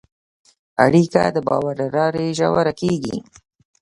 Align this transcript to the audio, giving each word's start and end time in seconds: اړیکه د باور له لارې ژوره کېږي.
اړیکه 0.85 1.23
د 1.35 1.37
باور 1.47 1.75
له 1.81 1.87
لارې 1.95 2.35
ژوره 2.37 2.73
کېږي. 2.81 3.15